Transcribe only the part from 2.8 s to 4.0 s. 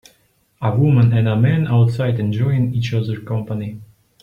others company.